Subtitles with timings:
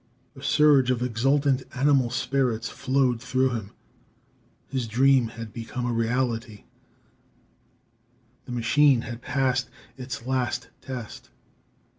[0.35, 3.69] A surge of exultant animal spirits flowed through him.
[4.67, 6.63] His dream had become a reality;
[8.45, 11.29] the machine had passed its last test!